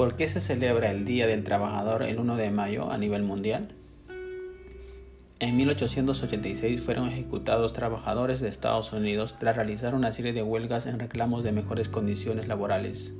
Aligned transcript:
¿Por 0.00 0.16
qué 0.16 0.30
se 0.30 0.40
celebra 0.40 0.90
el 0.90 1.04
Día 1.04 1.26
del 1.26 1.44
Trabajador 1.44 2.04
el 2.04 2.18
1 2.18 2.36
de 2.36 2.50
mayo 2.50 2.90
a 2.90 2.96
nivel 2.96 3.22
mundial? 3.22 3.68
En 5.40 5.58
1886 5.58 6.80
fueron 6.80 7.10
ejecutados 7.10 7.74
trabajadores 7.74 8.40
de 8.40 8.48
Estados 8.48 8.94
Unidos 8.94 9.34
tras 9.38 9.56
realizar 9.56 9.94
una 9.94 10.10
serie 10.12 10.32
de 10.32 10.42
huelgas 10.42 10.86
en 10.86 10.98
reclamos 10.98 11.44
de 11.44 11.52
mejores 11.52 11.90
condiciones 11.90 12.48
laborales. 12.48 13.12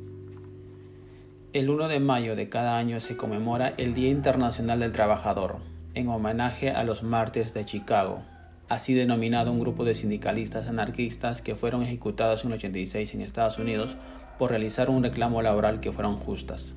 El 1.52 1.68
1 1.68 1.88
de 1.88 2.00
mayo 2.00 2.34
de 2.34 2.48
cada 2.48 2.78
año 2.78 3.02
se 3.02 3.14
conmemora 3.14 3.74
el 3.76 3.92
Día 3.92 4.08
Internacional 4.08 4.80
del 4.80 4.92
Trabajador, 4.92 5.56
en 5.92 6.08
homenaje 6.08 6.70
a 6.70 6.82
los 6.84 7.02
martes 7.02 7.52
de 7.52 7.66
Chicago, 7.66 8.22
así 8.70 8.94
denominado 8.94 9.52
un 9.52 9.60
grupo 9.60 9.84
de 9.84 9.94
sindicalistas 9.94 10.66
anarquistas 10.66 11.42
que 11.42 11.56
fueron 11.56 11.82
ejecutados 11.82 12.46
en 12.46 12.52
86 12.52 13.12
en 13.16 13.20
Estados 13.20 13.58
Unidos 13.58 13.96
por 14.40 14.52
realizar 14.52 14.88
un 14.88 15.02
reclamo 15.02 15.42
laboral 15.42 15.80
que 15.80 15.92
fueron 15.92 16.14
justas. 16.14 16.72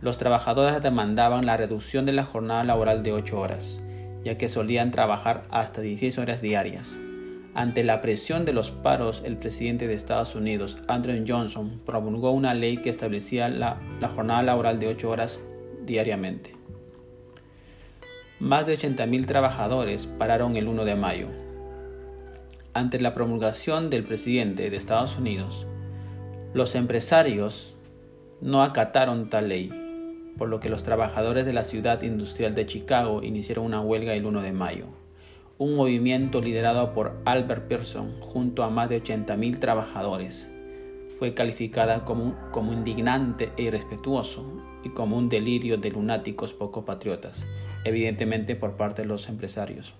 Los 0.00 0.18
trabajadores 0.18 0.82
demandaban 0.82 1.46
la 1.46 1.56
reducción 1.56 2.04
de 2.04 2.12
la 2.12 2.24
jornada 2.24 2.64
laboral 2.64 3.04
de 3.04 3.12
8 3.12 3.38
horas, 3.38 3.80
ya 4.24 4.36
que 4.36 4.48
solían 4.48 4.90
trabajar 4.90 5.44
hasta 5.50 5.82
16 5.82 6.18
horas 6.18 6.42
diarias. 6.42 6.98
Ante 7.54 7.84
la 7.84 8.00
presión 8.00 8.44
de 8.44 8.52
los 8.52 8.72
paros, 8.72 9.22
el 9.24 9.36
presidente 9.36 9.86
de 9.86 9.94
Estados 9.94 10.34
Unidos, 10.34 10.78
Andrew 10.88 11.24
Johnson, 11.24 11.80
promulgó 11.86 12.32
una 12.32 12.54
ley 12.54 12.78
que 12.78 12.90
establecía 12.90 13.48
la, 13.48 13.78
jornada 14.12 14.42
laboral 14.42 14.80
de 14.80 14.88
8 14.88 15.10
horas 15.10 15.38
diariamente. 15.86 16.56
Más 18.40 18.66
de 18.66 18.76
80.000 18.76 19.26
trabajadores 19.26 20.08
pararon 20.08 20.56
el 20.56 20.66
1 20.66 20.84
de 20.84 20.96
mayo. 20.96 21.28
Ante 22.74 22.98
la 22.98 23.14
promulgación 23.14 23.90
del 23.90 24.02
presidente 24.02 24.68
de 24.70 24.76
Estados 24.76 25.18
Unidos, 25.18 25.68
los 26.58 26.74
empresarios 26.74 27.76
no 28.40 28.64
acataron 28.64 29.30
tal 29.30 29.48
ley 29.48 29.70
por 30.36 30.48
lo 30.48 30.58
que 30.58 30.68
los 30.68 30.82
trabajadores 30.82 31.46
de 31.46 31.52
la 31.52 31.62
ciudad 31.62 32.02
industrial 32.02 32.56
de 32.56 32.66
Chicago 32.66 33.22
iniciaron 33.22 33.64
una 33.64 33.80
huelga 33.80 34.14
el 34.14 34.26
1 34.26 34.42
de 34.42 34.52
mayo. 34.52 34.86
Un 35.56 35.76
movimiento 35.76 36.40
liderado 36.40 36.94
por 36.94 37.20
Albert 37.24 37.68
Pearson 37.68 38.20
junto 38.20 38.64
a 38.64 38.70
más 38.70 38.88
de 38.88 39.00
80.000 39.00 39.60
trabajadores. 39.60 40.48
Fue 41.16 41.32
calificada 41.32 42.04
como, 42.04 42.36
como 42.50 42.72
indignante 42.72 43.52
e 43.56 43.62
irrespetuoso 43.62 44.44
y 44.82 44.88
como 44.88 45.16
un 45.16 45.28
delirio 45.28 45.76
de 45.76 45.92
lunáticos 45.92 46.54
poco 46.54 46.84
patriotas, 46.84 47.44
evidentemente 47.84 48.56
por 48.56 48.76
parte 48.76 49.02
de 49.02 49.08
los 49.08 49.28
empresarios. 49.28 49.94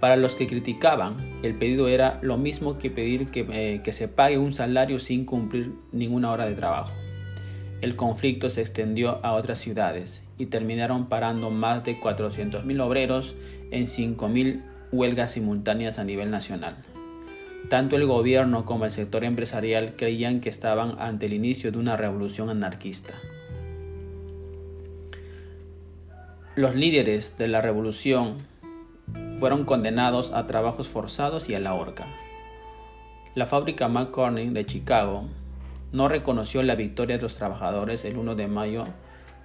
Para 0.00 0.16
los 0.16 0.34
que 0.34 0.46
criticaban, 0.46 1.38
el 1.42 1.54
pedido 1.54 1.86
era 1.88 2.18
lo 2.22 2.38
mismo 2.38 2.78
que 2.78 2.90
pedir 2.90 3.28
que, 3.28 3.46
eh, 3.52 3.80
que 3.84 3.92
se 3.92 4.08
pague 4.08 4.38
un 4.38 4.54
salario 4.54 4.98
sin 4.98 5.26
cumplir 5.26 5.74
ninguna 5.92 6.32
hora 6.32 6.46
de 6.46 6.54
trabajo 6.54 6.90
el 7.80 7.96
conflicto 7.96 8.50
se 8.50 8.60
extendió 8.60 9.24
a 9.24 9.32
otras 9.32 9.58
ciudades 9.58 10.22
y 10.36 10.46
terminaron 10.46 11.08
parando 11.08 11.50
más 11.50 11.82
de 11.84 11.98
400.000 11.98 12.80
obreros 12.82 13.34
en 13.70 13.86
5.000 13.86 14.62
huelgas 14.92 15.32
simultáneas 15.32 15.98
a 15.98 16.04
nivel 16.04 16.30
nacional. 16.30 16.76
Tanto 17.70 17.96
el 17.96 18.06
gobierno 18.06 18.64
como 18.64 18.84
el 18.84 18.90
sector 18.90 19.24
empresarial 19.24 19.94
creían 19.96 20.40
que 20.40 20.50
estaban 20.50 20.96
ante 20.98 21.26
el 21.26 21.32
inicio 21.32 21.72
de 21.72 21.78
una 21.78 21.96
revolución 21.96 22.50
anarquista. 22.50 23.14
Los 26.56 26.74
líderes 26.74 27.38
de 27.38 27.48
la 27.48 27.62
revolución 27.62 28.38
fueron 29.40 29.64
condenados 29.64 30.32
a 30.32 30.46
trabajos 30.46 30.88
forzados 30.88 31.48
y 31.48 31.54
a 31.54 31.60
la 31.60 31.72
horca. 31.72 32.06
La 33.34 33.46
fábrica 33.46 33.88
McCormick 33.88 34.50
de 34.50 34.66
Chicago 34.66 35.24
no 35.92 36.08
reconoció 36.08 36.62
la 36.62 36.74
victoria 36.74 37.16
de 37.16 37.22
los 37.22 37.38
trabajadores 37.38 38.04
el 38.04 38.18
1 38.18 38.34
de 38.34 38.48
mayo, 38.48 38.84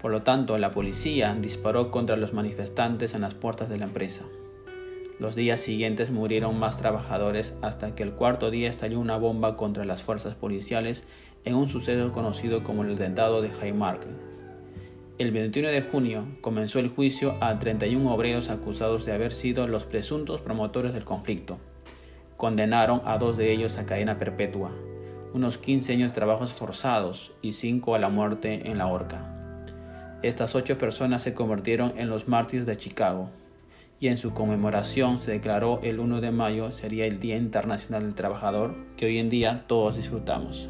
por 0.01 0.11
lo 0.11 0.21
tanto 0.21 0.57
la 0.57 0.71
policía 0.71 1.33
disparó 1.39 1.91
contra 1.91 2.17
los 2.17 2.33
manifestantes 2.33 3.13
en 3.13 3.21
las 3.21 3.35
puertas 3.35 3.69
de 3.69 3.77
la 3.77 3.85
empresa. 3.85 4.25
Los 5.17 5.33
días 5.33 5.61
siguientes 5.61 6.11
murieron 6.11 6.59
más 6.59 6.77
trabajadores 6.77 7.55
hasta 7.61 7.95
que 7.95 8.03
el 8.03 8.11
cuarto 8.11 8.51
día 8.51 8.69
estalló 8.69 8.99
una 8.99 9.15
bomba 9.15 9.55
contra 9.55 9.85
las 9.85 10.03
fuerzas 10.03 10.35
policiales 10.35 11.05
en 11.45 11.55
un 11.55 11.69
suceso 11.69 12.11
conocido 12.11 12.63
como 12.63 12.83
el 12.83 12.95
atentado 12.95 13.41
de 13.41 13.49
Haymarket. 13.61 14.34
El 15.17 15.31
21 15.31 15.69
de 15.69 15.81
junio 15.81 16.27
comenzó 16.41 16.79
el 16.79 16.89
juicio 16.89 17.37
a 17.39 17.57
31 17.57 18.13
obreros 18.13 18.49
acusados 18.49 19.05
de 19.05 19.13
haber 19.13 19.33
sido 19.33 19.65
los 19.65 19.85
presuntos 19.85 20.41
promotores 20.41 20.93
del 20.93 21.05
conflicto. 21.05 21.57
Condenaron 22.35 23.01
a 23.05 23.17
dos 23.17 23.37
de 23.37 23.53
ellos 23.53 23.77
a 23.77 23.85
cadena 23.85 24.17
perpetua, 24.17 24.73
unos 25.33 25.57
15 25.57 25.93
años 25.93 26.11
de 26.11 26.15
trabajos 26.15 26.51
forzados 26.51 27.31
y 27.41 27.53
5 27.53 27.95
a 27.95 27.99
la 27.99 28.09
muerte 28.09 28.69
en 28.69 28.77
la 28.77 28.87
horca. 28.87 29.31
Estas 30.21 30.53
ocho 30.53 30.77
personas 30.77 31.23
se 31.23 31.33
convirtieron 31.33 31.93
en 31.95 32.09
los 32.09 32.27
mártires 32.27 32.65
de 32.65 32.75
Chicago 32.75 33.29
y 34.01 34.09
en 34.09 34.17
su 34.17 34.33
conmemoración 34.33 35.21
se 35.21 35.31
declaró 35.31 35.79
el 35.81 36.01
1 36.01 36.19
de 36.19 36.31
mayo 36.31 36.73
sería 36.73 37.05
el 37.05 37.21
Día 37.21 37.37
Internacional 37.37 38.03
del 38.03 38.15
Trabajador 38.15 38.75
que 38.97 39.05
hoy 39.05 39.19
en 39.19 39.29
día 39.29 39.63
todos 39.65 39.95
disfrutamos. 39.95 40.67